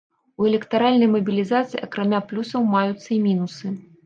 У 0.43 0.45
электаральнай 0.51 1.09
мабілізацыі 1.15 1.83
акрамя 1.89 2.23
плюсаў 2.33 2.67
маюцца 2.73 3.07
і 3.19 3.21
мінусы. 3.29 3.67